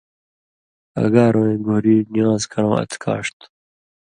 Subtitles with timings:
[1.03, 3.45] اگار وَیں گھُری نِوان٘ز کرؤں اڅھکاݜ تھُو۔